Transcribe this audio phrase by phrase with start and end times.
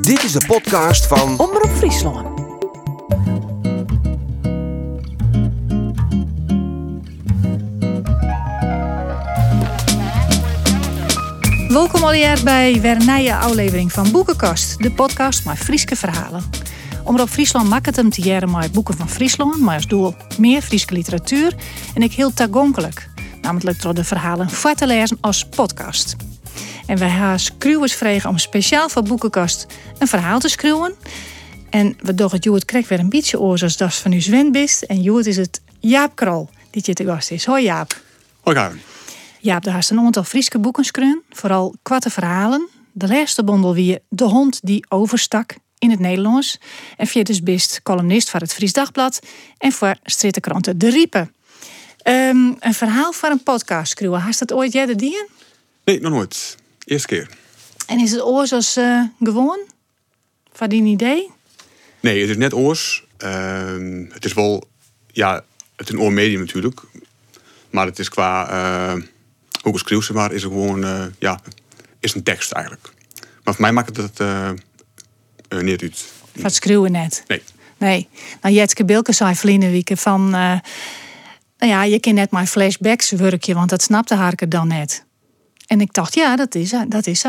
[0.00, 2.40] Dit is de podcast van Omroep Friesland.
[11.68, 16.42] Welkom alweer bij nieuwe aflevering van Boekenkast, de podcast met Frieske verhalen.
[17.04, 20.62] Omroep Friesland maakt het hem te jaren met boeken van Friesland, maar als doel meer
[20.62, 21.54] Frieske literatuur
[21.94, 23.08] en ik heel tagonkelijk,
[23.42, 24.86] namelijk door de verhalen voor te
[25.20, 26.16] als podcast.
[26.86, 29.66] En wij gaan schreeuwers vregen om speciaal voor Boekenkast
[29.98, 30.94] een verhaal te schreeuwen.
[31.70, 34.82] En we het Joert Krek weer een beetje oor zoals dat van u Sven bist.
[34.82, 37.44] En Joert is het Jaap Krol die je te gast is.
[37.44, 38.00] Hoi Jaap.
[38.40, 38.80] Hoi Karen.
[39.40, 42.68] Jaap, daar is een aantal Friese boeken schreeuwen, vooral kwarte verhalen.
[42.92, 46.58] De laatste bondel wie De hond die overstak in het Nederlands.
[46.96, 49.20] En via dus bist columnist voor het Fries Dagblad
[49.58, 51.34] en voor strittenkranten De Riepen.
[52.02, 54.20] Ehm, een verhaal voor een podcast schreeuwen.
[54.20, 55.26] Hast dat ooit jij de dien?
[55.84, 56.56] Nee, nog nooit.
[56.84, 57.28] Eerste keer.
[57.86, 59.58] En is het oor zoals eh, gewoon?
[60.52, 61.30] Van die idee?
[62.00, 63.04] Nee, het is net oors.
[63.16, 64.68] Ehm, het is wel,
[65.06, 65.44] ja,
[65.76, 66.80] het is een oormedium natuurlijk.
[67.70, 69.02] Maar het is qua, uh,
[69.62, 71.40] hoe ik zeg maar, is het gewoon, eh, ja,
[72.00, 72.92] is een tekst eigenlijk.
[73.44, 74.50] Maar voor mij maakt het uh,
[75.48, 76.12] niet uit.
[76.36, 77.24] Van schreeuwen net?
[77.26, 77.42] Nee.
[77.78, 78.08] Nee.
[78.40, 80.60] Nou, Jetske Bilke zei verleden week van, nou
[81.58, 85.04] ja, je kan net mijn flashbacks werkje, want dat snapte haar dan net.
[85.66, 86.84] En ik dacht, ja, dat is ze.
[86.88, 87.24] Dat is.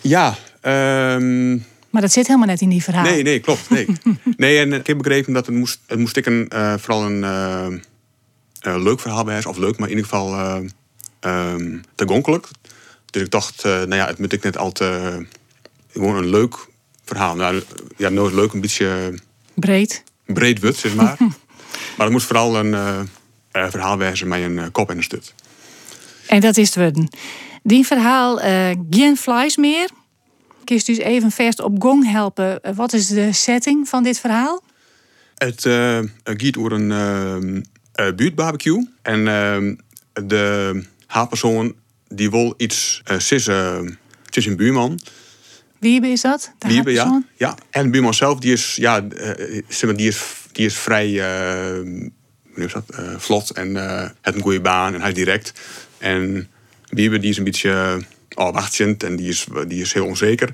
[0.00, 1.50] Ja, ehm,
[1.90, 3.04] Maar dat zit helemaal net in die verhaal.
[3.04, 3.70] Nee, nee, klopt.
[3.70, 3.86] Nee,
[4.36, 7.22] nee en ik heb begrepen dat het moest, het moest ik een, uh, vooral een
[7.22, 7.66] uh,
[8.74, 10.58] uh, leuk verhaal bij Of leuk, maar in ieder geval
[11.20, 12.48] um, te gonkelijk.
[13.10, 15.26] Dus ik dacht, nou ja, het moet ik net altijd
[15.92, 16.66] gewoon een leuk
[17.04, 17.36] verhaal.
[17.36, 17.62] Nou,
[17.96, 19.14] ja, nooit leuk, een beetje...
[19.54, 20.02] Breed.
[20.24, 21.16] Breed wut, zeg maar.
[21.96, 23.08] maar het moest vooral een
[23.52, 25.34] verhaal wijzen met een kop en een stut.
[26.26, 27.08] En dat is het worden.
[27.66, 29.88] Die verhaal, uh, geen flies meer.
[30.64, 32.58] Je dus even verst op gong helpen.
[32.62, 34.62] Uh, wat is de setting van dit verhaal?
[35.34, 38.88] Het uh, gaat over een uh, buurtbarbecue.
[39.02, 39.24] En
[40.12, 41.74] de haarpersoon
[42.08, 43.98] die wil iets uh, sissen,
[44.30, 45.00] is een buurman.
[45.78, 46.52] Wie is dat?
[46.58, 47.22] De Wiebe, ja.
[47.36, 47.56] ja.
[47.70, 50.22] En de buurman zelf, die is, ja, die is,
[50.52, 51.10] die is vrij
[52.54, 52.84] hoe is dat?
[53.16, 53.76] vlot en
[54.22, 55.52] heeft een goede baan en hij is direct.
[55.98, 56.48] En
[56.88, 58.02] Wiebe die is een beetje
[58.34, 60.50] afwachtend en die is, die is heel onzeker.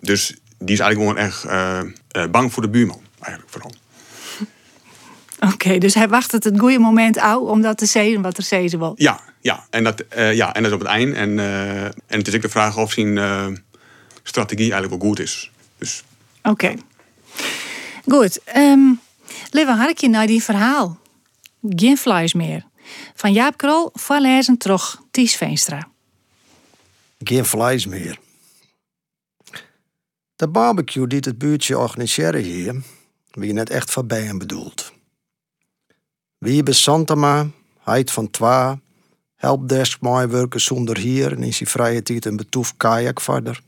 [0.00, 3.72] Dus die is eigenlijk gewoon echt uh, bang voor de buurman, eigenlijk vooral.
[5.40, 8.36] Oké, okay, dus hij wacht het het goede moment uit om dat te zeggen wat
[8.36, 8.94] er zeggen wil.
[8.96, 11.14] Ja, ja, en dat, uh, ja, en dat is op het eind.
[11.14, 13.18] En, uh, en het is ook de vraag of zijn
[14.22, 15.50] strategie eigenlijk wel goed is.
[15.78, 16.04] Dus.
[16.42, 16.50] Oké.
[16.50, 16.78] Okay.
[18.08, 18.40] Goed.
[18.56, 19.00] Um,
[19.50, 20.98] Lieve, had ik je naar die verhaal?
[21.68, 22.64] Geen flies meer.
[23.14, 25.88] Van Jaap Krol, voorlezen terug Ties Veenstra.
[27.18, 28.18] Geen vlees meer.
[30.36, 32.82] De barbecue die het buurtje organiseren hier,
[33.30, 34.92] wie net echt voorbij hem bedoeld.
[36.38, 37.46] Wie bij Santama,
[37.82, 38.78] heid van Twa,
[40.28, 43.62] werken zonder hier en is hij vrije tijd een betoef kajak verder.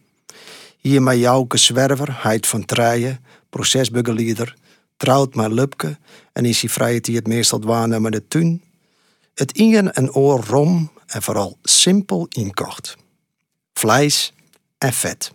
[0.77, 4.57] Hier met Jouke Zwerver, heid van Trijen, procesbegeleider,
[4.97, 5.99] trouwt met Lupke
[6.33, 8.63] en is hij vrije tijd meestal met de tuin
[9.39, 12.97] het ingen en oor rom en vooral simpel inkocht.
[13.73, 14.33] Vlees
[14.79, 15.33] en vet.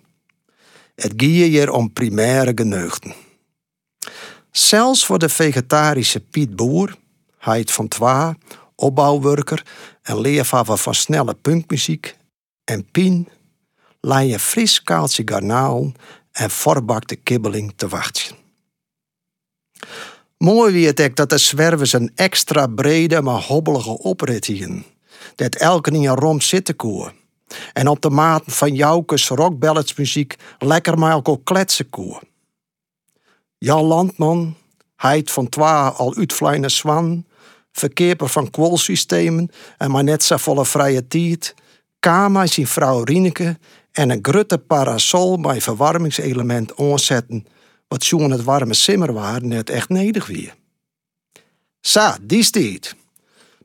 [0.96, 3.14] Het gie hier om primaire geneugden.
[4.52, 6.98] Zelfs voor de vegetarische Piet Boer,
[7.38, 8.38] heid van Twa,
[8.76, 9.66] opbouwwerker
[10.02, 12.18] en leervaver van snelle punkmuziek,
[12.64, 13.30] en Pien,
[14.02, 15.92] je fris kaaltje garnaal
[16.32, 18.36] en voorbakte kibbeling te wachten.
[20.42, 24.86] Mooi het ook dat de zwervers een extra brede maar hobbelige oprit hien.
[25.36, 27.14] Dat elke in een rom zitten koer.
[27.74, 32.22] En op de maat van Joukes rockballetsmuziek lekker maar elkaar kletsen koer.
[33.58, 34.56] Jan Landman,
[34.96, 37.26] heid van Twa al uitvlijne zwan,
[37.72, 41.54] verkeerper van kwolsystemen en maar net zo volle vrije tijd,
[42.00, 43.58] Kama zijn vrouw Rieneke
[43.92, 47.46] en een grutte parasol bij verwarmingselement aanzetten
[47.92, 50.56] wat jongen het warme simmer waren net echt nedig weer.
[51.82, 52.96] Sa, die stiet,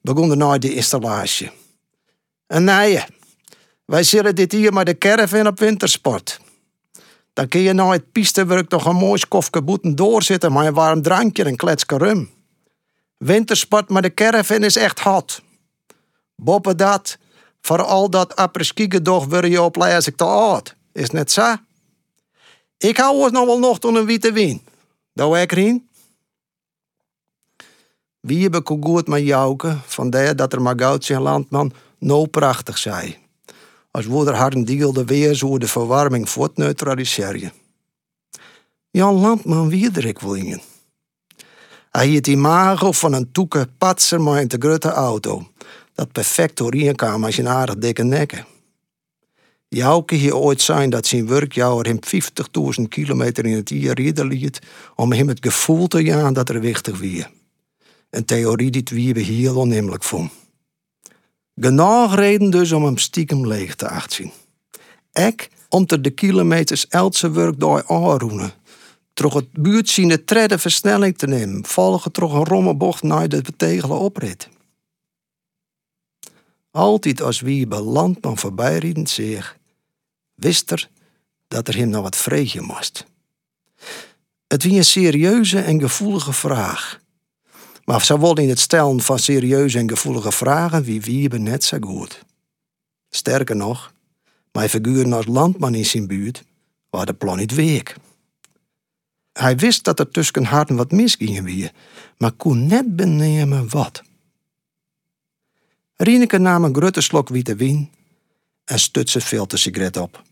[0.03, 1.51] begon de na de installatie.
[2.47, 3.05] En nee,
[3.85, 6.41] wij zullen dit hier maar de caravan op wintersport.
[7.33, 11.03] Dan kun je na het pistewerk toch een mooi kofke boeten doorzitten met een warm
[11.03, 12.31] drankje en kletske rum.
[13.17, 15.43] Wintersport met de caravan is echt hot.
[16.37, 17.19] Boppe dat,
[17.61, 18.89] voor al dat apres-ski
[19.29, 20.77] wil je op ik te oud.
[20.93, 21.57] Is net zo?
[22.79, 24.63] Ik hou ons nog wel nog tot een witte wien.
[25.13, 25.89] Dat ik erin.
[28.21, 32.79] Wie heb ik goed met Jouke, vandaar dat er maar goud en landman no prachtig
[32.79, 33.17] zei.
[33.91, 37.53] Als we er hard deelde weer zo de verwarming voort neutraliseren.
[38.91, 40.61] Jan Landman wie ik in.
[41.91, 42.39] Hij hield die
[42.95, 45.47] van een toeke patser maar in de grote auto.
[45.95, 48.47] Dat perfect doorheen kwam als je een aardig dikke nekken.
[49.69, 51.99] Jouke hier ooit zijn dat zijn werkjouwer hem
[52.81, 54.59] 50.000 kilometer in het jaar rijden liet
[54.95, 57.27] om hem het gevoel te jaan dat er wichtig wie.
[58.11, 58.83] Een theorie die
[59.15, 60.31] wie heel onnemelijk vond.
[61.55, 64.33] Genoeg reden dus om hem stiekem leeg te achtzien.
[65.13, 66.87] Ik onder de kilometers
[67.33, 68.53] werk door aanroenen.
[69.13, 73.43] Troch het buurt zien de tredde versnelling te nemen, volgen troch een rommebocht naar de
[73.43, 74.49] betegelen oprit.
[76.77, 79.57] Altijd als wie bij landman voorbijriedend zich,
[80.35, 80.89] wist er
[81.49, 83.07] dat er hem nog wat vregen moest.
[84.47, 87.01] Het was een serieuze en gevoelige vraag.
[87.85, 92.23] Maar zowel in het stellen van serieuze en gevoelige vragen wie Wiebe net zo goed.
[93.11, 93.93] Sterker nog,
[94.53, 96.45] mijn figuren als landman in zijn buurt
[96.91, 97.97] waren de plan niet week.
[99.33, 101.71] Hij wist dat er tussen harten wat misgingen wie,
[102.19, 104.03] maar kon net benemen wat.
[105.97, 107.91] Rieneke nam een grote slok witte wien
[108.65, 108.79] en
[109.51, 110.23] de sigaret op.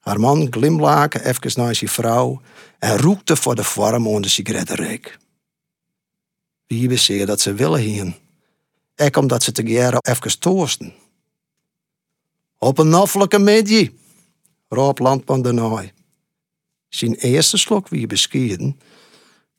[0.00, 2.40] Haar man glimlaken even naar zijn vrouw
[2.78, 5.18] en roekte voor de vorm onder de sigarettenreek.
[6.66, 8.14] Wie wist dat ze willen hien.
[8.94, 10.94] Ek omdat ze te jaren even toosten.
[12.58, 13.98] Op een noffelijke medie,
[14.68, 15.92] roep Landman de naai.
[16.88, 18.80] Zijn eerste slok wie beskieden,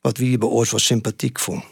[0.01, 1.63] wat wie was sympathiek vond.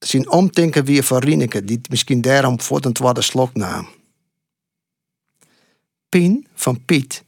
[0.00, 3.88] Zijn omdenken weer van Rieneke, die misschien daarom voor een tweede slok nam.
[6.08, 7.24] Pien van Piet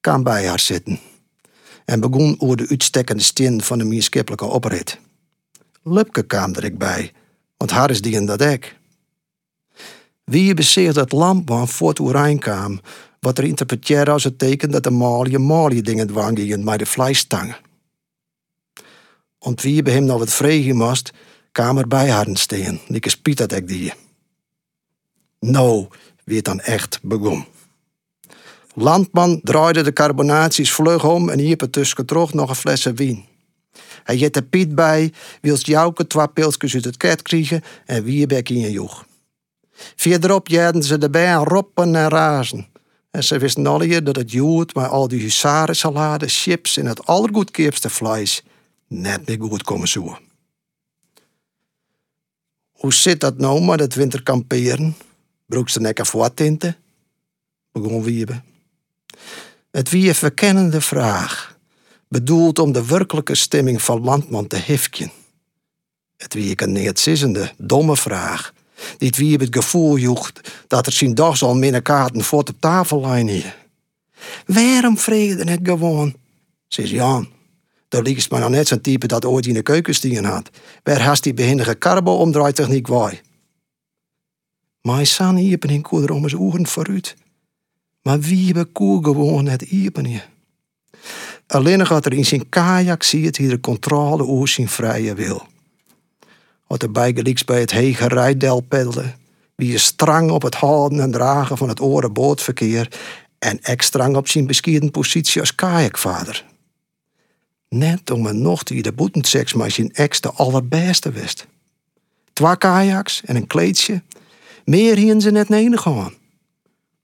[0.00, 1.00] kwam bij haar zitten
[1.84, 4.98] en begon over de uitstekkende steen van de maatschappelijke oprit.
[5.82, 7.12] Lupke kwam er bij,
[7.56, 8.76] want haar is die dat ik.
[10.24, 12.80] Wie bezeert dat lampman voort Oerijn kwam,
[13.20, 17.56] wat er interpreteerde als het teken dat de malje malje dingen dwangingen met de vleisstangen.
[19.38, 21.12] Want wie bij hem nog wat vregen moest,
[21.54, 23.92] kwam er bij haar steen, ik spiet dat ik die.
[25.40, 25.86] Nou,
[26.24, 27.44] wie het dan echt begon.
[28.74, 33.24] Landman draaide de carbonaties vlug om en hiep er tussen terug nog een fles wien.
[34.04, 38.48] Hij jette Piet bij, wilst Jouke twee pilsjes uit het ket krijgen en wie bek
[38.48, 39.06] in je joeg.
[39.96, 42.66] Verderop jaden ze de bijen roppen en razen.
[43.10, 47.90] En ze wisten alle dat het jood met al die husarensalade, chips en het allergoedkeepste
[47.90, 48.42] vlees
[48.88, 50.32] net meer goed komen zoeken.
[52.84, 54.96] Hoe zit dat nou met het winterkamperen?
[55.46, 56.76] Broek ze nekken voor tinten?
[57.72, 58.42] Begon Wiebe.
[59.70, 61.58] Het wie een verkennende vraag,
[62.08, 65.10] bedoeld om de werkelijke stemming van Landman te hifken.
[66.16, 68.52] Het wie een neerzissende, domme vraag,
[68.98, 72.54] die het wie het gevoel joegt dat er zijn dag al minder kaarten voor op
[72.58, 73.54] tafel liggen.
[74.46, 76.14] Waarom vrede het gewoon?
[76.68, 77.28] Zegt Jan.
[77.94, 80.50] Daar ligt maar nog net zo'n type dat ooit in de keuken had.
[80.82, 83.20] Waar haast die behindige carbo-omdraaitechniek waai.
[84.80, 87.14] Maar san iepen in koeder om eens ogen vooruit.
[88.02, 90.22] Maar wie koel gewoon het iepen?
[91.46, 95.46] Alleen gaat er in zijn kajak ziet hij de controle over zijn vrije wil.
[96.66, 98.64] Wat er bijgelijks bij het hege rijdel
[99.54, 102.88] wie je strang op het houden en dragen van het oren bootverkeer
[103.38, 106.44] en extra op zijn beskierde positie als kajakvader.
[107.74, 111.46] Net om een nog die de boetenseks zijn ex de allerbeste wist.
[112.32, 114.02] Twee kajaks en een kleedje,
[114.64, 116.14] meer hien ze net neen gaan.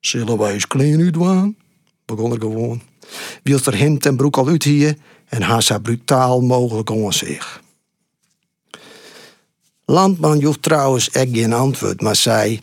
[0.01, 1.57] Zullen wij eens klein uitwaan?
[2.05, 2.83] Begon er gewoon.
[3.43, 4.97] Wilt er hemd en broek al uit hier
[5.29, 7.63] en haar zo brutaal mogelijk om zich.
[9.85, 12.59] Landman joeg trouwens echt geen antwoord, maar zei...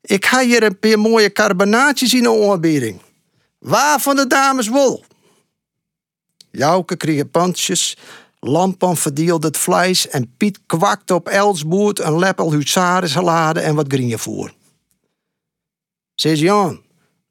[0.00, 3.00] Ik ga hier een paar mooie carbonaatjes in de aanbieding.
[3.58, 5.04] Waar van de dames wol?
[6.56, 7.96] Jouke kreeg pandjes,
[8.38, 13.86] Lampan verdeelde het vlees en Piet kwakte op Elsboert een leppel huzarensalade en wat
[14.20, 14.52] voor.
[16.14, 16.82] Zeg Jan,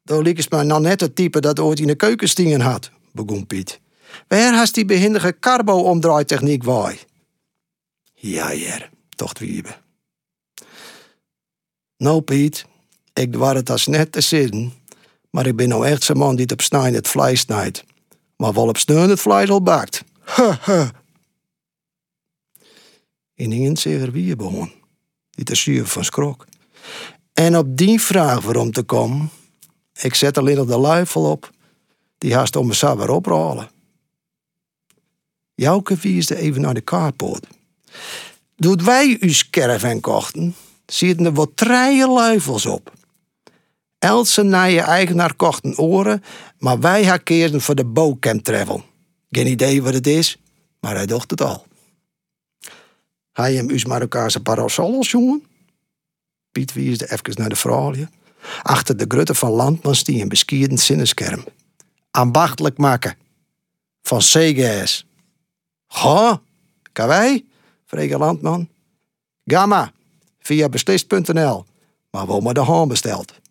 [0.02, 2.90] daar liep is maar nou net het type dat ooit in de keuken stingen had,
[3.12, 3.80] begon Piet.
[4.28, 6.98] Waar has die behindige carbo-omdraaitechniek waai?
[8.14, 9.76] Ja, hier, tocht Wiebe.
[11.96, 12.64] Nou, Piet,
[13.12, 14.72] ik war het als net te zitten,
[15.30, 17.84] maar ik ben nou echt zo'n man die op snijden het vlees snijdt,
[18.36, 20.04] maar wel op steun het vlees al bakt.
[23.34, 24.72] En ingen wie begon,
[25.30, 26.46] die te zuur van schrok.
[27.32, 29.30] En op die vraag waarom te komen,
[29.92, 31.50] ik zet alleen op de luifel op,
[32.18, 33.70] die haast om me sabber oprollen.
[35.54, 37.46] Jouke wiesde even naar de kaartpoort.
[38.56, 40.54] Doet wij uw caravan kochten,
[40.86, 42.92] zitten er wat treien luifels op.
[44.04, 46.22] Else naar je eigenaar kochten oren,
[46.58, 48.84] maar wij hakeerden voor de bowcamp travel.
[49.30, 50.38] Geen idee wat het is,
[50.80, 51.66] maar hij dacht het al.
[53.32, 55.44] Hij hem us Marokkaanse parasols, jongen?
[56.52, 57.94] Piet wiesde even naar de vrouw.
[58.62, 61.44] Achter de grutte van Landman die een beskierend zinneskerm.
[62.10, 63.16] Ambachtelijk maken.
[64.02, 65.06] Van CGS.
[65.88, 66.40] Ga,
[66.92, 67.44] kan wij?
[67.86, 68.68] vreeg Landman.
[69.44, 69.92] Gamma,
[70.38, 71.64] via beslist.nl,
[72.10, 73.42] maar wel maar de haan besteld.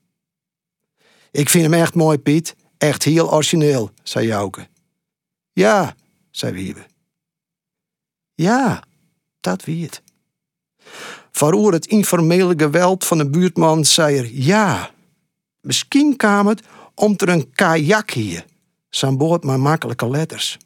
[1.33, 2.55] Ik vind hem echt mooi, Piet.
[2.77, 4.67] Echt heel origineel, zei Jouke.
[5.53, 5.95] Ja,
[6.31, 6.85] zei Wiebe.
[8.33, 8.83] Ja,
[9.39, 10.01] dat wie het.
[11.31, 14.91] Voor het informele geweld van de buurtman zei er ja.
[15.61, 16.61] Misschien kwam het
[16.95, 18.45] om er een kajak hier.
[18.89, 20.57] Zijn boord maar makkelijke letters.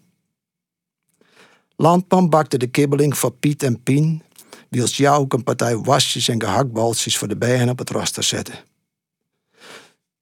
[1.76, 4.24] Landman bakte de kibbeling voor Piet en Pien,
[4.70, 8.67] wils jou ook een partij wasjes en gehaktbalsjes voor de bijen op het raster zetten.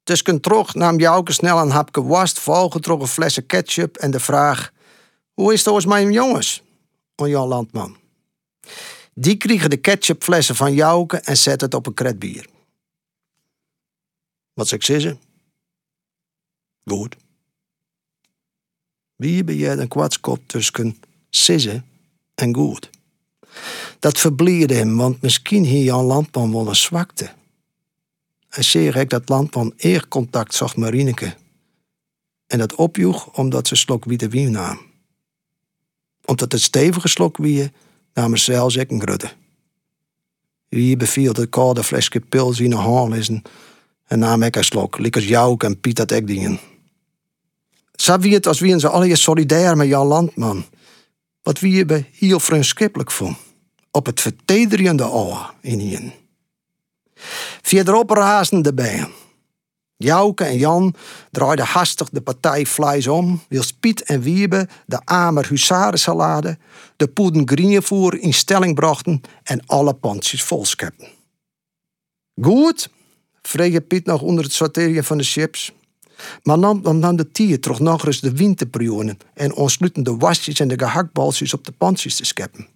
[0.05, 4.71] Tussen terug nam Jouke snel een hapje wast, volgetrokken flessen ketchup en de vraag:
[5.33, 6.63] Hoe is het met mijn jongens?
[7.15, 7.97] Van Jan Landman.
[9.13, 12.47] Die kregen de ketchupflessen van Jouke en zetten het op een kretbier.
[14.53, 15.17] Wat zeg ze?
[16.83, 17.15] Goed.
[19.15, 21.85] Wie ben jij een kwartskop tussen sissen
[22.35, 22.89] en goed?
[23.99, 27.33] Dat verblierde hem, want misschien hier Jan Landman wel een zwakte.
[28.55, 31.35] Hij zeer ik dat Landman eer contact zag Marineke.
[32.47, 34.79] En dat opjoeg omdat ze slok witte wien nam.
[36.25, 37.71] Omdat het stevige slok wie
[38.13, 39.31] namen zelfs ik een.
[40.69, 43.41] Wie beviel het koude flesje pils in de
[44.05, 46.59] en nam ik een slok, liek Jouk en Piet dat ik dingen.
[47.95, 50.65] Zo wie het als wie ze alle solidair met Jan Landman.
[51.41, 53.37] Wat wie je bij heel vriendschappelijk vond.
[53.91, 56.23] Op het vertederende oor in
[57.15, 57.25] hier.
[57.61, 59.23] Verderop raasden de bijen.
[59.97, 60.93] Jouke en Jan
[61.31, 66.57] draaiden hastig de partij vlees om, wils Piet en Wiebe de Amer husarensalade,
[66.95, 71.07] de poeden grienevoer in stelling brachten en alle pandjes volschepten.
[72.41, 72.89] Goed,
[73.41, 75.73] vreeg Piet nog onder het sorteren van de chips.
[76.43, 80.67] Maar nam dan, de tier toch nog eens de winterprionen en ontsluiten de wasjes en
[80.67, 82.67] de gehaktbalsjes op de pandjes te scheppen.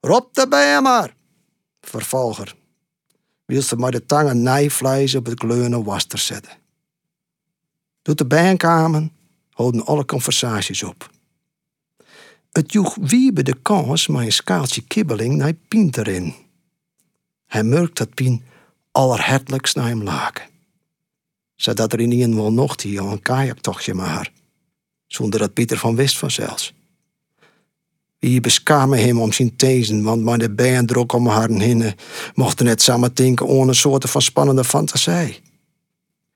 [0.00, 1.14] Rob de maar,
[1.80, 2.57] vervolger
[3.48, 6.52] wil ze maar de tangen nijvlees op het kleurende waster zetten.
[8.02, 9.08] Doet de bijeenkamer
[9.50, 11.10] houden alle conversaties op.
[12.52, 16.34] Het joeg wiebe de kans maar een skaaltje kibbeling naar Pien erin.
[17.46, 18.44] Hij merkt dat Pien
[18.92, 20.48] allerhertelijkst naar hem laken.
[21.56, 24.32] Zodat er in een wel nog hier een kajaktochtje maar,
[25.06, 26.74] zonder dat Pieter van wist vanzelfs.
[28.18, 31.94] Wie beskamen hem om zijn tezen, want maar de bijen druk om haar heen
[32.34, 35.40] mochten net samen denken een soort van spannende fantasie.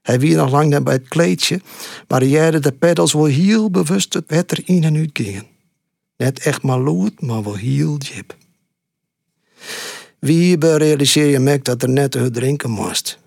[0.03, 1.61] Hij wie nog lang net bij het kleedje,
[2.09, 5.47] maar jaren de pedals wel heel bewust het wetter in en uit gingen.
[6.17, 8.37] Net echt maar lood, maar wel heel jip.
[10.19, 13.19] Wie realiseer je merkt dat er net te drinken moest.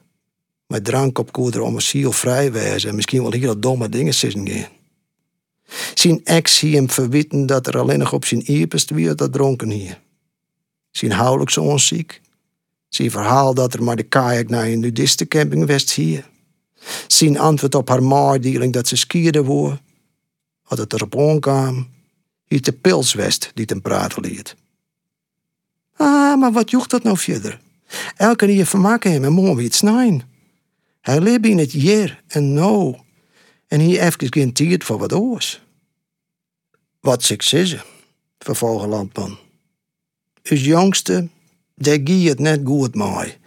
[0.68, 4.14] Met drank op koeder om een ziel vrij wezen en misschien wel heel domme dingen
[4.14, 4.68] zitten gaan.
[5.94, 9.70] Zijn ex zie hem verwitten dat er alleen nog op zijn eerpest weer dat dronken
[9.70, 10.01] hier.
[10.91, 12.22] Zijn zo onziek.
[12.89, 16.29] Zijn verhaal dat er maar de kajak naar een nudistencamping west hier.
[17.08, 19.79] Zijn antwoord op haar maardieling dat ze skierde woor.
[20.62, 21.88] Had het erop aankwam,
[22.46, 24.55] hier de pilswest die ten praten liet.
[25.96, 27.60] Ah, maar wat joegt dat nou verder?
[28.15, 30.24] Elke keer vermaken hem en mooi iets snijn.
[31.01, 32.96] Hij leeft in het hier en nou.
[33.67, 35.64] En hier even geen tijd voor wat oors.
[37.06, 37.84] Wat successen,
[38.40, 39.38] vervolgde Landman.
[40.44, 41.28] Us jongste,
[41.76, 43.38] der gie het net goed mooi.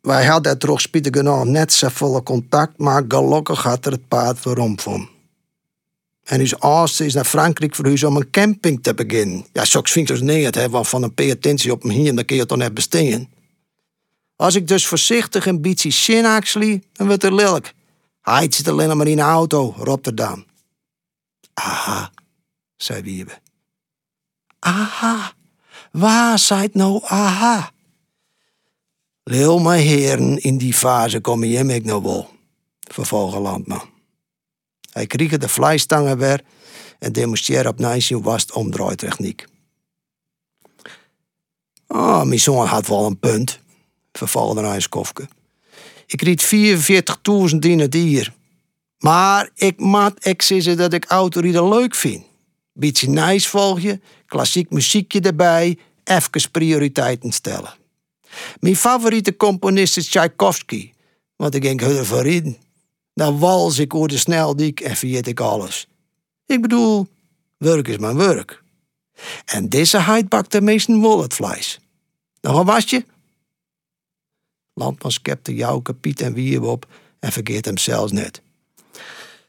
[0.00, 4.42] Wij hadden toch spietig genoeg net zo volle contact, maar gelukkig had er het paard
[4.42, 5.08] waarom van.
[6.24, 9.46] En uw oudste is naar Frankrijk verhuisd om een camping te beginnen.
[9.52, 12.14] Ja, soks vind ik dus niet, hè, want van een paar attentie op hem hier,
[12.14, 13.28] dan kun je toch net besteden.
[14.36, 17.74] Als ik dus voorzichtig een beetje zin dan wordt het lelijk.
[18.22, 20.44] Hij zit alleen maar in een auto, Rotterdam.
[21.54, 22.10] Aha,
[22.82, 23.38] zei Wiebe.
[24.58, 25.32] Aha,
[25.92, 27.72] waar zijt nou aha?
[29.22, 32.30] Leel mijn heren, in die fase kom je ik nou wel,
[32.80, 33.88] vervolgde Landman.
[34.90, 36.44] Hij kreeg de vleistangen weer
[36.98, 39.44] en demonstreerde op zijn wast omdraaitechniek.
[41.86, 43.60] Ah, mijn zoon had wel een punt,
[44.12, 45.28] vervolgde Rijnskofke.
[46.06, 46.44] Ik riet
[47.52, 48.34] 44.000 in het dier.
[48.98, 52.24] Maar ik maat zeggen dat ik autorijden leuk vind.
[52.80, 57.74] Beetje nice volgje, klassiek muziekje erbij, even prioriteiten stellen.
[58.60, 60.92] Mijn favoriete componist is Tchaikovsky,
[61.36, 62.56] want ik denk heel in.
[63.14, 65.88] Dan wals ik over de sneldiek en vergeet ik alles.
[66.46, 67.08] Ik bedoel,
[67.56, 68.62] Werk is mijn werk.
[69.44, 71.80] En deze heid bakt de meesten wel het vlees.
[72.40, 73.04] Nog een wasje?
[74.74, 76.86] Landman skepte Jouke, Piet en Wiebe op
[77.18, 78.40] en vergeet hem zelfs net.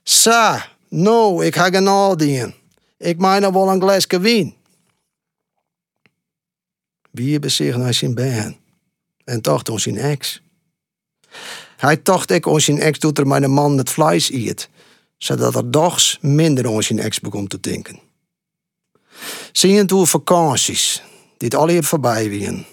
[0.03, 2.59] Sa, no, ik ga geen in.
[3.01, 4.55] Ik mijn nog wel een glaasje wien.
[7.11, 8.57] Wiebe zich naar zijn been
[9.23, 10.41] en tocht ons zijn ex.
[11.77, 14.69] Hij tocht ik ons zijn ex doet er mijn man het vlees eet,
[15.17, 17.99] zodat er dochs minder ons zijn ex begon te denken.
[19.51, 21.03] Zien toen vakanties,
[21.37, 22.65] dit al hier voorbij wien.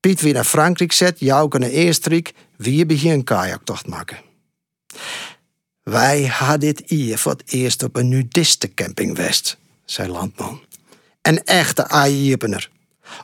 [0.00, 4.18] Piet weer naar Frankrijk zet, Jouke naar Eerstrik, wie begin een kajaktocht maken.
[5.82, 9.58] Wij hadden dit hier voor het eerst op een nudistencamping west,
[9.92, 10.60] zei Landman.
[11.22, 12.36] Een echte eye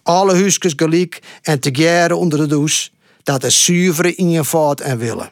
[0.03, 1.71] Alle huisjes gelijk en te
[2.17, 2.91] onder de douche,
[3.23, 5.31] dat is zuivere in je vaart en willen.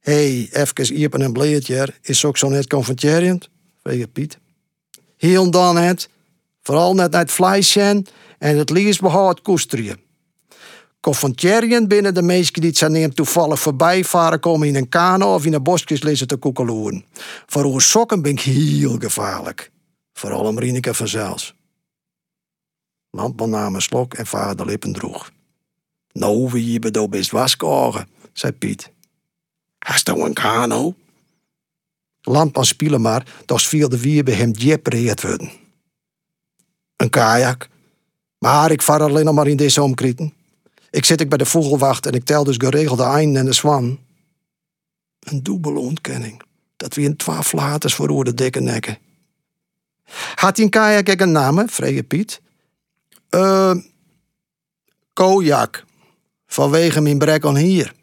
[0.00, 3.48] Hé, hey, even iepen en bleedje, is ook zo net confronterend?
[3.82, 4.38] Vreeg Piet.
[5.16, 6.08] Heel dan het,
[6.62, 8.06] vooral net naar het vlees en
[8.38, 10.00] het liefst behoud koesteren.
[11.02, 15.44] Confronteren binnen de meesten die het neemt toevallig voorbij varen komen in een kano of
[15.44, 17.04] in een bosjes lezen te koekeloeren.
[17.46, 19.70] Voor uw sokken ben ik heel gevaarlijk.
[20.12, 21.54] Vooral om Rieneke vanzelfs.
[23.10, 25.32] Landman nam een slok en vader de lippen droeg.
[26.12, 28.90] Nou, wie je bedoel best waskogen, zei Piet.
[29.78, 30.94] Hast du een kano?
[32.20, 35.50] Landman spielen maar, doch viel de wie bij hem djepreerd worden.
[36.96, 37.68] Een kajak.
[38.38, 40.40] Maar ik vaar alleen nog maar in deze omkrieten.
[40.92, 43.52] Ik zit ik bij de vogelwacht en ik tel dus geregeld de einden en de
[43.52, 43.98] zwan.
[45.18, 46.42] Een dubbele ontkenning.
[46.76, 48.98] Dat wie een twaalf laters voor de dikke nekken.
[50.34, 52.40] Had die kajak een naam, vreeg Piet?
[53.28, 53.82] Eh, uh,
[55.12, 55.84] kojak.
[56.46, 57.94] Vanwege mijn brek aan hier.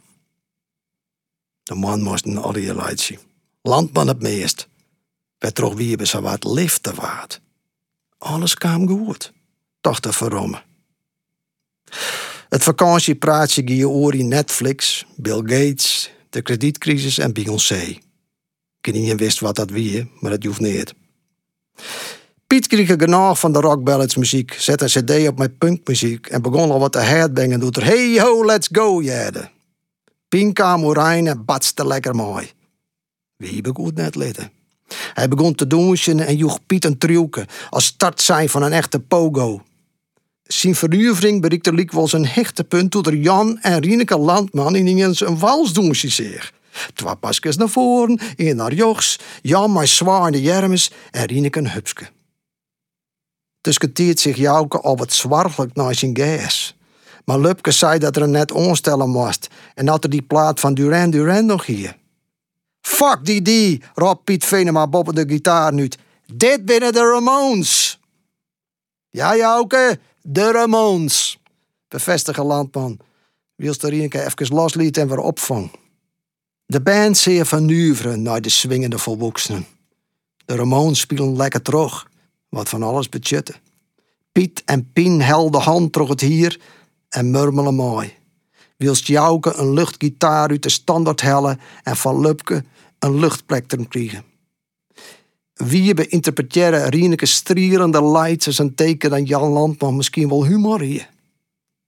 [1.64, 3.20] De man moest een zien.
[3.62, 4.68] Landman het meest.
[5.38, 7.42] Werd toch weer zo wat lifte waard.
[8.18, 9.34] Alles kwam goed.
[9.82, 10.64] Dacht de verromme.
[12.50, 13.64] Het vakantiepraatje
[14.14, 17.98] in Netflix, Bill Gates, de kredietcrisis en Beyoncé.
[18.82, 20.94] Geen wist wat dat wie, maar dat hoeft niet.
[22.48, 26.72] Piet kreeg genoeg van de rockballads muziek, zette een cd op mijn punkmuziek en begon
[26.72, 29.50] al wat te headbangen door er hey ho, let's go jade.
[30.84, 32.52] Oranje en batste lekker mooi.
[33.36, 34.52] Wie begon net litten.
[35.14, 39.00] Hij begon te douchen en joeg Piet een truwke als start zijn van een echte
[39.00, 39.62] pogo.
[40.54, 45.40] Zijn verhuurvring bereikte wel zijn hechte punt toen er Jan en Rieneke Landman ineens een
[45.40, 46.54] wals doen zich.
[46.94, 51.60] Twa pasjes naar voren, een naar jochs, Jan maar zwaar in de jermes en Rieneke
[51.60, 52.10] een hupske.
[53.62, 56.76] Discuteert zich Jouke al wat zwargelijk naar zijn gas.
[57.26, 60.74] Maar Lupke zei dat er een net onstellen moest en dat er die plaat van
[60.74, 61.98] Duran Duran nog hier.
[62.82, 65.90] Fuck die die, roept Piet Venema boven de gitaar nu.
[66.34, 68.00] Dit binnen de Ramones.
[69.10, 71.40] Ja, Jouke, de Ramones.
[71.88, 73.00] Bevestige landman.
[73.56, 75.72] Wils er een even losliet en weer opvang.
[76.66, 79.66] De band zeer van Nuvre naar de swingende volwassenen.
[80.46, 82.10] De Ramones spelen lekker terug,
[82.50, 83.56] wat van alles budgetten.
[84.32, 86.60] Piet en Pien helden hand terug het hier
[87.10, 88.14] en murmelen mooi.
[88.78, 92.64] Wilst Jouke een luchtgitaar uit de standaard hellen en van Lupke
[93.00, 94.29] een luchtplektrum krijgen.
[95.66, 101.10] Wie beïnterpreteren Rieneke strierende lights als een teken dat Jan Landman misschien wel humor hier.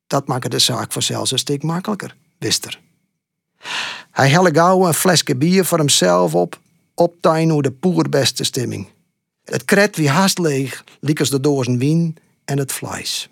[0.08, 2.80] Dat maakt de zaak vanzelfs een stuk makkelijker, wist er.
[4.12, 6.60] Hij helle gauw een flesje bier voor hemzelf op,
[6.96, 8.88] optuin de poerbeste stemming.
[9.44, 13.30] Het kret wie haast leeg, liekers de dozen wien en het vlees.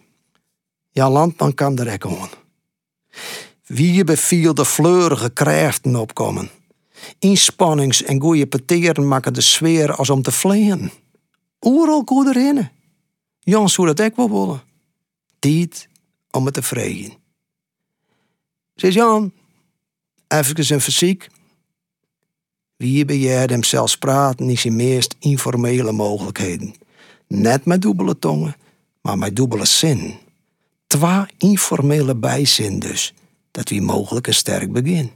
[0.92, 2.30] Jan Landman kwam er ook aan.
[3.66, 6.50] Wie beviel de fleurige krachten opkomen.
[7.20, 10.92] Inspannings en goede peteren maken de sfeer als om te vleien.
[11.62, 12.70] Oeral goed erin.
[13.40, 14.62] Jan zou dat ook wel willen.
[15.40, 15.88] Tijd
[16.32, 17.14] om het te vregen.
[18.76, 19.32] Zegt Jan,
[20.28, 21.30] even een fysiek.
[22.76, 26.74] Wie bejaarde hem zelfs praten in zijn meest informele mogelijkheden.
[27.28, 28.56] Net met dubbele tongen,
[29.02, 30.16] maar met dubbele zin.
[30.88, 33.14] Twee informele bijzin dus,
[33.52, 35.12] dat wie mogelijk een sterk begin.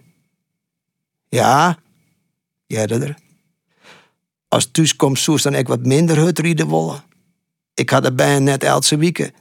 [1.34, 1.78] Ja,
[2.68, 3.18] er.
[4.48, 7.04] Als thuiskomt zoes dan ik wat minder hut rieden willen.
[7.74, 9.34] Ik had de band net elke weken,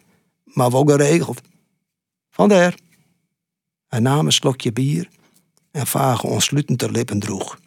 [0.45, 1.41] maar wel geregeld.
[2.31, 2.75] Vandaar.
[3.87, 5.09] Hij nam een slokje bier
[5.71, 7.61] en vage ontsluitend de lippen droeg.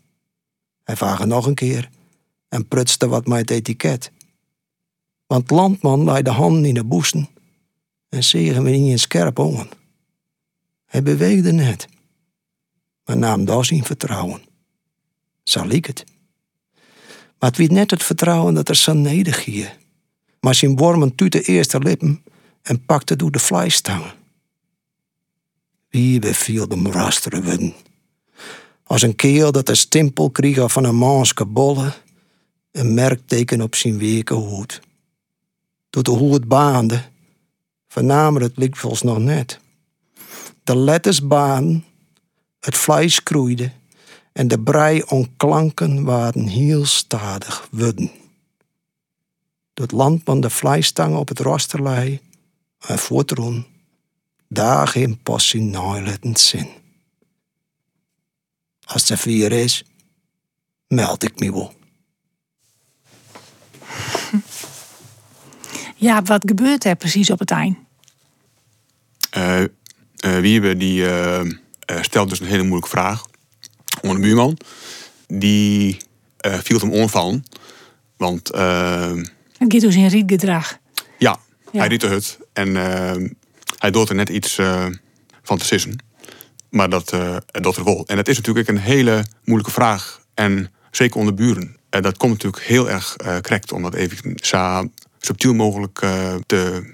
[0.84, 1.90] Hij vage nog een keer
[2.50, 4.12] en prutste wat met het etiket.
[5.28, 7.30] Want landman lei de handen in de boesten
[8.10, 9.70] en zegen me in een scherp ogen.
[10.86, 11.88] Hij beweegde net,
[13.06, 14.42] maar nam daar zijn vertrouwen.
[15.44, 16.04] Zal ik het?
[17.40, 19.48] Maar het wie net het vertrouwen dat er zo nedig.
[20.40, 22.24] Maar zijn wormen tuut de eerste lippen
[22.62, 24.14] en pakte door de vleistangen.
[25.90, 27.74] Wie beviel de rasteren worden.
[28.84, 31.94] Als een keel dat de stimpel kreeg van een manske bolle,
[32.72, 34.82] een merkteken op zijn weke hoed.
[35.90, 37.04] Tot de hoed baande,
[37.88, 39.60] vernamen het volgens nog net.
[40.64, 41.84] De letters baan,
[42.66, 43.72] het vlees groeide
[44.32, 48.12] en de brei onklanken waren heel stadig wudden.
[49.74, 52.20] Het landman de vleistangen op het rosterlei
[52.80, 53.66] en voortroen,
[54.48, 56.68] daar geen passie nauwlettend zin.
[58.84, 59.84] Als het vier is,
[60.88, 61.74] meld ik me wel.
[65.98, 67.78] Ja, wat gebeurt er precies op het eind?
[69.38, 69.68] Uh, uh,
[70.40, 71.42] Wiebe die uh,
[72.02, 73.24] stelt dus een hele moeilijke vraag
[74.02, 74.58] aan een buurman.
[75.28, 75.98] Die
[76.38, 77.44] viel hem onvallen.
[78.18, 78.48] Want...
[78.48, 80.78] het gaat dus in rietgedrag.
[81.18, 81.40] Ja,
[81.72, 82.38] ja, hij riet de hut.
[82.54, 82.76] En
[83.78, 84.60] hij doet er net iets
[85.44, 86.04] van te sissen.
[86.70, 88.04] Maar dat, dat er wel.
[88.08, 90.22] En dat is natuurlijk een hele moeilijke vraag.
[90.34, 91.78] En zeker onder buren.
[91.90, 93.72] En dat komt natuurlijk heel erg uh, correct.
[93.72, 96.00] Om dat even zo subtiel mogelijk
[96.46, 96.90] te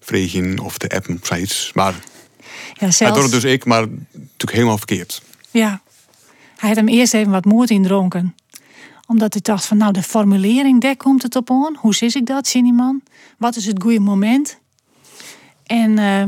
[0.00, 1.70] vregen of te appen of zoiets.
[1.72, 1.94] Maar
[2.72, 2.98] ja, zelfs...
[2.98, 5.22] hij doet het dus ik, maar natuurlijk helemaal verkeerd.
[5.50, 5.82] Ja.
[6.56, 8.34] Hij had hem eerst even wat moed indronken.
[9.06, 11.76] Omdat hij dacht van nou de formulering, daar komt het op aan.
[11.76, 13.02] Hoe zie ik dat, man?
[13.38, 14.58] Wat is het goede moment?
[15.66, 16.22] En uh,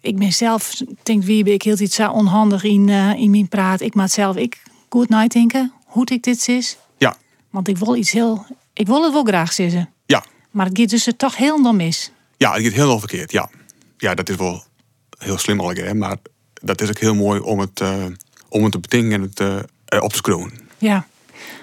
[0.00, 0.72] ik ben zelf,
[1.02, 3.80] denk wie ben ik heel iets zo onhandig in, uh, in mijn praat.
[3.80, 6.76] Ik maak zelf ik goed nadenken hoe ik dit is.
[6.98, 7.16] Ja.
[7.50, 9.90] Want ik wil iets heel, ik wil het wel graag zeggen.
[10.06, 10.24] Ja.
[10.50, 12.10] Maar het gaat dus er toch heel mis.
[12.36, 13.50] Ja, het gaat heel verkeerd, ja.
[13.96, 14.64] Ja, dat is wel
[15.20, 16.16] slim al, maar
[16.62, 18.04] dat is ook heel mooi om het, uh,
[18.48, 20.52] om het te bedingen en het uh, op te scroen.
[20.78, 21.06] Ja,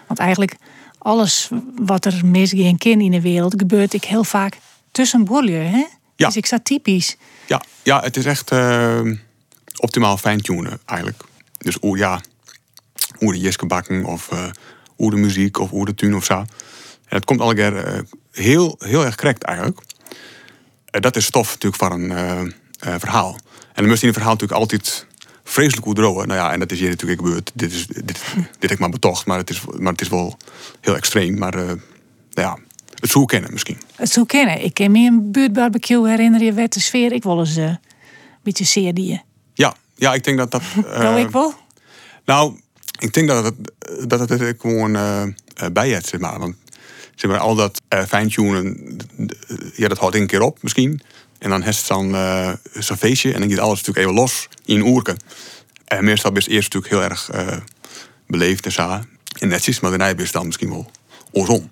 [0.07, 0.55] want eigenlijk
[0.97, 4.57] alles wat er misgaan kan in de wereld, gebeurt ik heel vaak
[4.91, 5.85] tussen bollen, hè?
[6.15, 6.25] Ja.
[6.25, 7.17] Dus ik sta typisch.
[7.47, 9.01] Ja, ja het is echt uh,
[9.77, 11.23] optimaal fine-tunen eigenlijk.
[11.57, 12.21] Dus hoe, ja,
[13.17, 14.29] hoe de jeske bakken of
[14.95, 16.37] hoe de muziek of hoe de tune of zo.
[17.05, 17.99] En het komt al uh,
[18.31, 19.79] heel, heel erg correct eigenlijk.
[20.85, 22.53] dat is stof natuurlijk voor een
[22.99, 23.37] verhaal.
[23.77, 25.05] En dan moest in een verhaal natuurlijk altijd
[25.43, 26.27] vreselijk goed drogen.
[26.27, 27.51] Nou ja, en dat is hier natuurlijk gebeurd.
[27.53, 28.17] Dit is dit, dit
[28.59, 30.37] heb ik maar betocht, maar het is, maar het is wel
[30.81, 31.37] heel extreem.
[31.37, 31.79] Maar nou
[32.31, 32.57] ja,
[32.99, 33.77] het zou kennen misschien.
[33.95, 34.63] Het zou kennen.
[34.63, 37.11] Ik ken me een buurtbarbecue herinner je werd de sfeer.
[37.11, 37.79] Ik wel eens een
[38.43, 39.21] beetje zeer die.
[39.53, 40.61] Ja, ja, ik denk dat dat.
[40.77, 41.53] Uh, ik wel?
[42.25, 42.59] Nou,
[42.99, 43.55] ik denk dat het,
[44.09, 45.23] dat het gewoon uh,
[45.73, 46.39] bij het, zeg maar.
[46.39, 46.55] Want
[47.15, 48.97] zeg maar, al dat uh, fine-tunen,
[49.75, 51.01] ja, dat houdt een keer op misschien.
[51.39, 54.47] En dan heeft het dan uh, zo'n feestje en dan gaat alles natuurlijk even los
[54.65, 55.17] in oerken.
[55.85, 57.57] En meestal is het eerst natuurlijk heel erg uh,
[58.27, 59.01] beleefd en zo.
[59.39, 60.91] En netjes, maar daarna is dan misschien wel
[61.31, 61.71] oorom.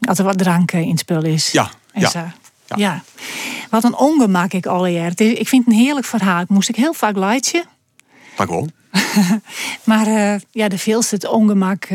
[0.00, 1.50] Als er wat drank in het spul is.
[1.50, 2.18] Ja, en ja, zo.
[2.18, 2.76] ja.
[2.76, 3.02] ja.
[3.70, 5.12] Wat een ongemak ik al jaar.
[5.16, 6.40] Ik vind het een heerlijk verhaal.
[6.40, 7.64] Ik moest ik heel vaak leidje.
[8.36, 8.68] Dank wel.
[9.90, 11.88] maar uh, ja, de veelste het ongemak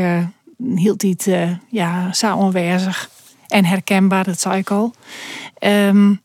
[0.76, 1.30] hield niet
[1.70, 3.10] ja, zo onwezig.
[3.48, 4.94] En herkenbaar, dat zei ik al.
[5.60, 6.22] Um,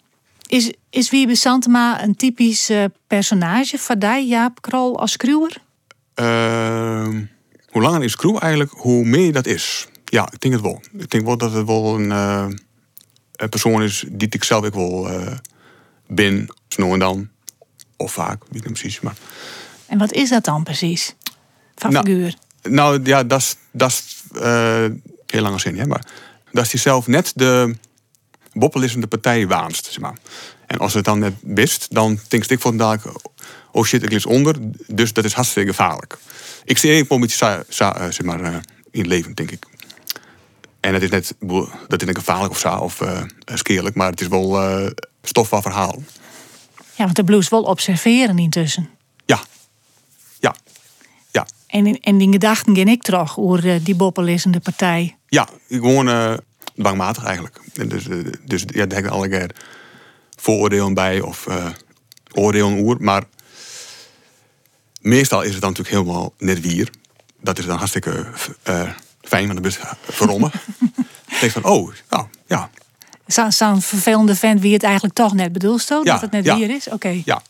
[0.50, 5.56] is, is Wiebe Santema een typisch uh, personage van die, Jaap Krol, als kruwer?
[6.14, 7.08] Uh,
[7.68, 9.88] hoe langer is crew eigenlijk, hoe meer dat is.
[10.04, 10.82] Ja, ik denk het wel.
[10.92, 12.46] Ik denk wel dat het wel een, uh,
[13.32, 15.36] een persoon is die ik zelf ook wel uh,
[16.06, 17.28] ben, zo en dan.
[17.96, 19.00] Of vaak, weet ik niet precies.
[19.00, 19.14] Maar...
[19.86, 21.14] En wat is dat dan precies?
[21.74, 22.34] Van nou, figuur?
[22.62, 24.22] Nou ja, dat is
[25.26, 26.06] heel lange zin, hè, maar
[26.52, 27.76] dat is hij zelf net de
[28.52, 29.86] boppelissende partij waanst.
[29.86, 30.16] Zeg maar.
[30.66, 33.04] En als het dan net wist, dan denk ik vandaag,
[33.72, 36.18] oh shit, ik lig onder, dus dat is hartstikke gevaarlijk.
[36.64, 38.54] Ik zie een beetje zeg maar, uh,
[38.90, 39.66] in het leven, denk ik.
[40.80, 41.34] En het is net,
[41.88, 44.90] dat is net gevaarlijk of zo, of uh, skeerlijk, maar het is wel uh,
[45.22, 46.02] stof van verhaal.
[46.94, 48.90] Ja, want de blues wel observeren intussen.
[49.26, 49.40] Ja,
[50.38, 50.54] ja,
[51.30, 51.46] ja.
[51.66, 55.16] En, en die gedachten ging ik terug over die boppelissende partij.
[55.28, 56.40] Ja, gewoon
[56.80, 57.60] dwangmatig eigenlijk.
[57.72, 58.04] Dus,
[58.44, 59.50] dus ja, daar heb ik alle keer
[60.36, 61.66] vooroordelen bij of uh,
[62.32, 62.96] oordelen oer.
[63.00, 63.24] Maar
[65.00, 66.90] meestal is het dan natuurlijk helemaal net wier.
[67.40, 68.26] Dat is dan hartstikke
[68.68, 68.90] uh,
[69.20, 70.50] fijn, want dan ben je verronnen.
[71.40, 72.70] denk van, oh, nou, ja.
[73.26, 76.00] Zo'n zo vervelende vent wie het eigenlijk toch net bedoelt, zo?
[76.02, 76.88] Ja, dat het net ja, wier is?
[76.88, 77.22] Oké.
[77.24, 77.42] Ja.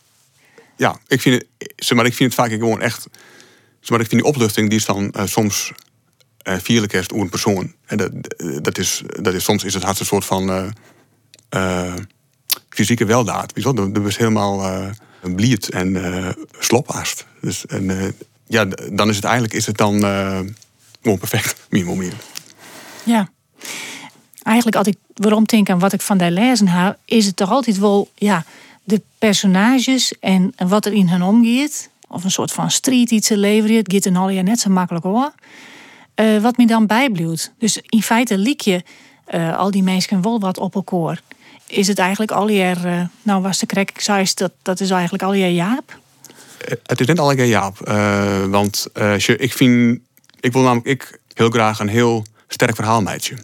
[0.77, 3.07] Ja, ik vind het, maar, ik vind het vaak gewoon echt...
[3.87, 5.71] Maar, ik vind die opluchting, die is dan uh, soms
[6.43, 7.73] uh, vierlijk is een persoon.
[7.85, 8.11] En dat,
[8.61, 10.65] dat, is, dat is, soms is het hart een soort van uh,
[11.55, 11.93] uh,
[12.69, 13.53] fysieke weldaad.
[13.53, 13.73] Wel?
[13.73, 17.25] Dat is helemaal uh, bliert en uh, slophaast.
[17.41, 18.15] Dus, en,
[18.47, 19.99] ja, dan is het eigenlijk is het dan
[21.01, 22.13] gewoon perfect, meer meer.
[23.03, 23.29] Ja.
[24.43, 27.49] Eigenlijk als ik waarom denk aan wat ik van daar lezen heb, is het toch
[27.49, 28.45] altijd wel ja,
[28.83, 31.89] de personages en, wat er in hen omgeeft.
[32.07, 33.75] Of een soort van street iets leveren.
[33.75, 35.31] Het gaat een al net zo makkelijk hoor.
[36.21, 37.51] Eh, wat me dan bijbluwt.
[37.57, 38.83] Dus in feite liek je
[39.25, 41.21] eh, al die mensen wel wat op elkaar.
[41.67, 44.89] Is het eigenlijk al jaar, eh, nou was de krek, ik zei dat, dat is
[44.89, 45.99] eigenlijk al jaar Jaap?
[46.83, 47.77] Het is net al een Jaap.
[48.49, 49.99] want je- ik vind,
[50.39, 53.35] ik wil namelijk ik heel graag een heel sterk verhaal meidje.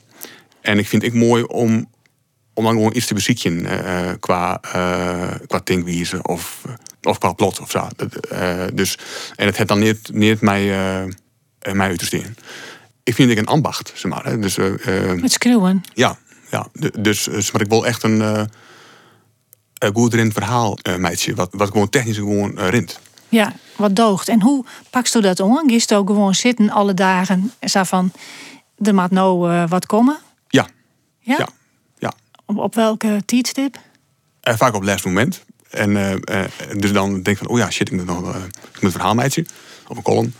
[0.62, 1.90] En ik vind ik mooi om,
[2.54, 5.62] om dan gewoon iets te bezieken eh, qua, eh qua
[6.22, 6.62] of,
[7.04, 7.88] of qua plot of zo.
[8.74, 8.98] Dus,
[9.36, 10.72] en het heeft dan niet, niet mij,
[11.76, 12.36] mij uit te steken.
[13.04, 14.26] Ik vind ik een ambacht, zeg maar.
[14.26, 14.40] Hè.
[14.40, 15.84] Dus, eh, eh, Met schreeuwen.
[15.94, 16.18] ja,
[16.52, 16.68] ja.
[16.74, 18.42] De- dus, dus maar ik wil echt een, eh
[19.78, 21.36] een goed rint verhaal eh, meidje.
[21.36, 23.00] Wat, wat gewoon technisch gewoon eh, rint.
[23.30, 24.28] Ja, wat doogt.
[24.30, 25.70] En hoe pakst u dat om?
[25.70, 28.12] Gist ook gewoon zitten alle dagen en zo van,
[28.78, 30.18] er moet nou eh, wat komen?
[30.48, 30.68] Ja,
[31.20, 31.36] Ja?
[31.38, 31.48] ja,
[31.98, 32.14] ja.
[32.46, 33.78] Op, op welke tijdstip?
[34.42, 35.44] Eh, vaak op het laatste moment.
[35.70, 36.12] En eh,
[36.44, 38.84] eh, dus dan denk ik van, oh ja, shit, ik moet nog eh, ik moet
[38.84, 39.46] een verhaal meidje.
[39.88, 40.34] Op een column.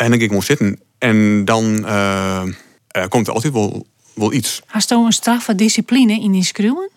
[0.00, 0.80] En ik gewoon zitten.
[0.98, 2.42] En dan eh,
[2.88, 4.62] eh, komt er altijd wel, wel iets.
[4.66, 6.90] Hast u een straffe discipline in die schreeuwen?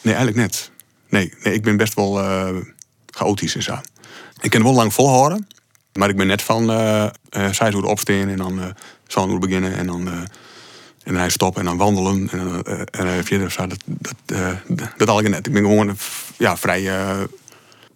[0.00, 0.70] Nee, eigenlijk net.
[1.08, 2.56] Nee, nee ik ben best wel eh,
[3.06, 3.78] chaotisch en zo.
[4.40, 5.46] Ik kan wel lang volhouden.
[5.92, 6.66] Maar ik ben net van,
[7.30, 8.66] zij zou opstaan en dan eh
[9.06, 9.76] zal we beginnen.
[9.76, 10.28] En dan, eh, en
[11.04, 12.28] dan hij stoppen en dan wandelen.
[12.30, 13.66] En dan eh, en, verder zo.
[13.66, 14.14] Dat, dat,
[14.66, 15.46] dat, dat al ik net.
[15.46, 15.96] Ik ben gewoon
[16.36, 16.90] ja, vrij,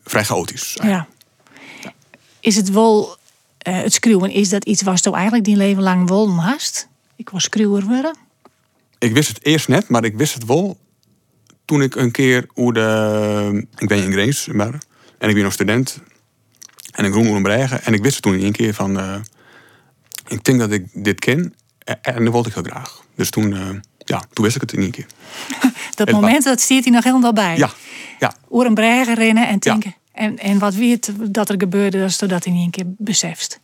[0.05, 0.79] vrij chaotisch.
[0.83, 1.07] Ja.
[2.41, 3.17] Is het wel,
[3.63, 6.89] eh, het schreeuwen, is dat iets wat je eigenlijk die leven lang hast?
[7.17, 8.17] Ik was schreeuwer worden.
[8.99, 10.79] Ik wist het eerst net, maar ik wist het wel
[11.65, 13.67] toen ik een keer hoe de.
[13.79, 14.79] Ik ben in maar,
[15.19, 16.01] en ik ben nog student.
[16.93, 17.85] En ik roem Bregen.
[17.85, 18.99] En ik wist het toen in één keer van.
[18.99, 19.21] eh,
[20.29, 21.55] ik denk dat ik dit ken.
[22.03, 23.05] En, dat wilde ik heel graag.
[23.15, 25.07] Dus toen, eh, ja, toen wist ik het in één keer.
[25.95, 27.57] Dat moment, dat stiert hij nog helemaal bij.
[27.57, 27.71] Ja,
[28.19, 28.35] ja.
[28.51, 29.79] Oer een bregen rennen en Ja.
[30.13, 33.61] En, en wat weet dat er gebeurde als je dat in één keer beseft.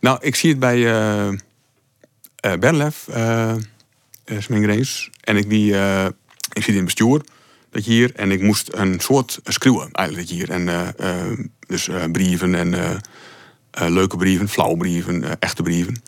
[0.00, 1.32] Nou, ik zie het bij uh,
[2.46, 3.54] uh, Berlef, uh.
[5.20, 6.04] En ik, die, eh,
[6.52, 7.20] ik zit in het bestuur.
[7.70, 10.50] Dat je hier, en ik moest een soort schreeuwen eigenlijk dat hier.
[10.50, 13.00] En, eh, eh, dus brieven en
[13.92, 16.02] leuke brieven, flauwe brieven, echte brieven.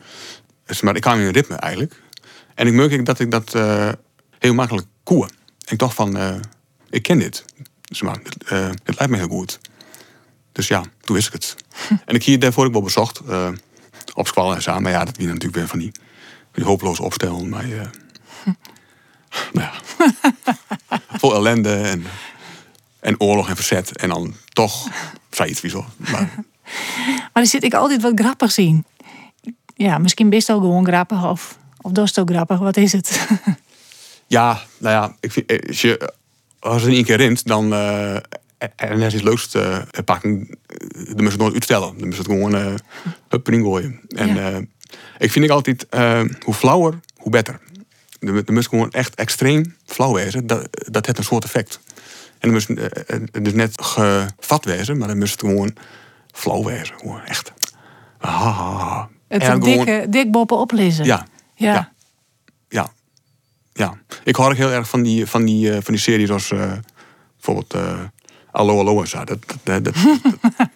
[0.66, 2.02] Dus, maar ik kwam in een ritme eigenlijk.
[2.54, 3.52] En ik merk dat ik dat
[4.38, 5.24] heel makkelijk koe.
[5.24, 6.40] En ik dacht van,
[6.90, 7.44] ik ken dit.
[8.00, 9.60] Maar, het, eh, het lijkt me heel goed.
[10.52, 11.56] Dus ja, toen wist ik het.
[12.06, 13.18] En ik hier daarvoor ook wel bezocht.
[13.18, 13.48] eh,
[14.14, 14.82] op squal en.
[14.82, 15.92] Maar ja, dat wie natuurlijk weer van die,
[16.52, 17.48] die hopeloze opstellen.
[17.48, 17.70] Maar eh,
[19.52, 19.72] nou ja.
[21.18, 22.04] Vol ellende en,
[23.00, 23.96] en oorlog en verzet.
[23.96, 24.88] En dan toch
[25.60, 25.84] wie zo.
[25.96, 26.44] Maar
[27.32, 28.84] Maar er zit ik altijd wat grappig zien.
[29.74, 32.58] Ja, misschien best ook gewoon grappig of, of dat is ook grappig.
[32.58, 33.26] Wat is het?
[34.26, 36.12] ja, nou ja, ik vind, als je
[36.62, 38.14] als er in één keer rint, dan eh,
[38.76, 41.98] en is iets leuks te eh, pakken, eh, dan moet het nooit uitstellen.
[41.98, 42.54] Dan moet het gewoon
[43.28, 44.00] hup erin gooien.
[44.08, 44.60] En Ja.
[45.18, 45.86] ik vind ik altijd,
[46.44, 47.60] hoe flauwer, hoe beter.
[48.20, 50.46] Dan moet- gewoon echt extreem flauw wezen.
[50.46, 51.80] Dat, dat heeft een soort effect.
[52.38, 55.76] En dan moet dus net gevat wezen, maar dan moet het gewoon
[56.32, 56.94] flauw wezen.
[56.98, 57.52] Gewoon echt.
[58.18, 59.02] Ah.
[59.28, 61.04] Het En gewoon- dikke, dik boppen oplezen.
[61.04, 61.26] Ja.
[61.54, 61.91] ja.
[63.72, 63.98] Ja.
[64.24, 66.72] Ik hoor ook heel erg van die, van die, eh, van die series als eh,
[67.36, 68.00] bijvoorbeeld eh
[68.50, 69.24] Allo Allo en zo.
[69.24, 69.84] Dat, dat,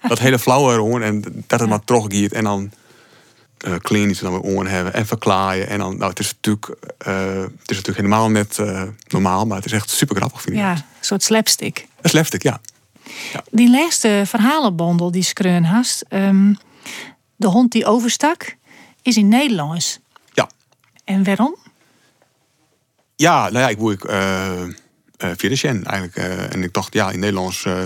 [0.08, 2.70] dat, hele flauwe gewoon en dat het maar teruggeeft en dan
[3.78, 5.68] clean iets dan weer on hebben en verklaaien.
[5.68, 6.66] En dan, nou, het is natuurlijk,
[6.98, 8.58] het is natuurlijk helemaal net
[9.08, 10.60] normaal, maar het is echt super grappig vind ik.
[10.60, 11.86] Ja, een soort slapstick.
[12.02, 12.60] Is leftig, ja.
[13.50, 16.54] Die laatste verhalenbondel die Skreun ehm,
[17.36, 18.56] De hond die overstak,
[19.02, 19.98] is in Nederlands.
[20.32, 20.48] Ja.
[21.04, 21.56] En waarom?
[23.16, 24.62] Ja, nou ja, ik woe ik eh
[25.16, 26.16] eh, via de Shen eigenlijk.
[26.16, 27.84] eh, en ik dacht, ja, in Nederlands, eh,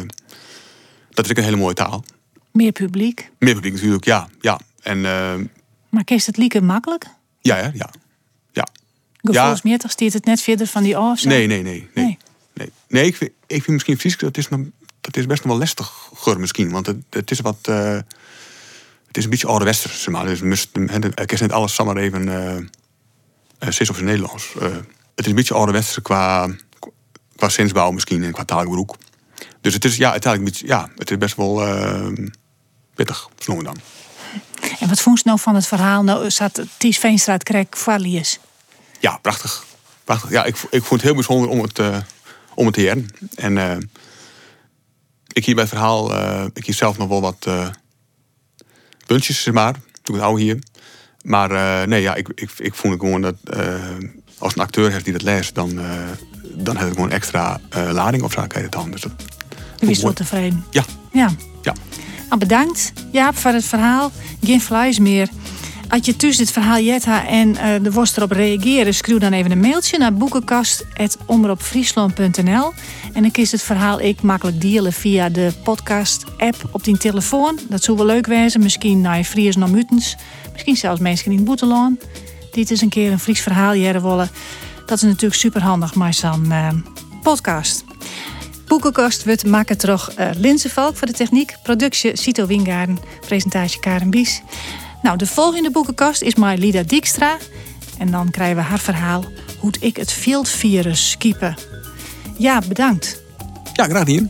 [1.10, 2.04] dat is ook een hele mooie taal.
[2.52, 3.30] Meer publiek.
[3.38, 4.28] Meer publiek natuurlijk, ja.
[4.40, 4.60] ja.
[4.82, 5.34] En eh,
[5.88, 7.04] Maar kiest het lieke makkelijk?
[7.40, 7.90] ja, ja, ja.
[8.52, 8.66] ja.
[9.22, 11.18] Gevoelsmatig stiert het net verder van die oor.
[11.22, 11.88] Nee, nee, nee.
[11.94, 12.18] Nee, Nee.
[12.54, 12.72] nee.
[12.88, 14.60] nee ik, vind, ik vind misschien Fries, dat is, nog,
[15.00, 16.70] dat is best nog wel lastiger misschien.
[16.70, 17.58] Want het, het is wat...
[17.62, 17.98] eh,
[19.06, 20.26] het is een beetje ouderwesters, zeg maar.
[20.26, 20.68] Dus must,
[21.14, 22.28] ik is net alles samen even...
[22.28, 22.56] eh
[23.68, 24.54] uh, op zijn Nederlands.
[24.60, 24.76] Eh,
[25.20, 26.48] het is een beetje ouderwesters qua,
[27.36, 28.90] qua zinsbouw misschien en qua taalgebruik.
[29.60, 32.08] Dus het is, ja, uiteindelijk ja, het is best wel eh,
[32.94, 33.76] pittig, zo dan.
[34.78, 36.02] En wat vond je nou van het verhaal?
[36.02, 38.38] Nou, zat Ties Veenstraat Krek Valius.
[39.00, 39.64] Ja, prachtig.
[40.04, 40.30] prachtig.
[40.30, 41.98] Ja, ik, ik vond het heel bijzonder om het, eh,
[42.54, 43.08] om het te heren.
[43.34, 43.76] En eh,
[45.32, 46.10] ik hier bij het verhaal,
[46.54, 47.48] ik hier zelf nog wel wat
[49.06, 49.72] puntjes, zeg maar.
[49.72, 50.58] Toen ik het oude hier.
[51.22, 53.74] Maar eh, nee, ja, ik, ik, ik het gewoon dat eh,
[54.38, 55.84] als een acteur heeft die dat leest, dan, eh
[56.54, 58.46] dan heeft het gewoon extra lading of zo.
[58.46, 58.90] Kijk het dan.
[58.90, 59.12] Dus dat,
[59.78, 60.64] Wie is wel tevreden?
[60.70, 61.30] ja, Ja.
[61.62, 61.74] ja.
[62.28, 64.10] Nou, bedankt Jaap voor het verhaal.
[64.42, 65.28] Geen vlees meer.
[65.90, 69.50] Als je tussen dit verhaal jetta en eh de worst erop reageren, schrijf dan even
[69.50, 72.72] een mailtje naar boekenkast.omroepfriesland.nl
[73.12, 77.58] en dan kies het verhaal ik makkelijk delen via de podcast-app op die telefoon.
[77.68, 78.62] Dat zou wel leuk wezen.
[78.62, 80.16] Misschien naar Fries naar Mutens.
[80.52, 81.98] Misschien zelfs mensen in het Boetelaan.
[82.52, 84.30] Die het eens een keer een Fries verhaal jaren willen.
[84.86, 86.68] Dat is natuurlijk super handig, maar zo'n eh,
[87.22, 87.84] podcast.
[88.66, 90.30] Boekenkast wordt maken terug uh,
[90.74, 91.56] voor de techniek.
[91.62, 92.98] Productie Cito Wingaarden.
[93.20, 94.42] Presentatie Karen Bies.
[95.02, 97.36] Nou, de volgende boekenkast is maar Lida Dijkstra.
[97.98, 99.24] En dan krijgen we haar verhaal
[99.58, 101.56] hoe ik het fieldvirus kiepen.
[102.38, 103.22] Ja, bedankt.
[103.72, 104.24] Ja, graag niet.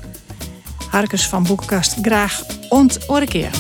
[0.91, 3.51] Harkers van Boekenkast, graag ont keer.